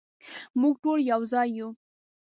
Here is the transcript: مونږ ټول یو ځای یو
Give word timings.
مونږ 0.59 0.75
ټول 0.83 0.99
یو 1.11 1.21
ځای 1.31 1.49
یو 1.57 1.69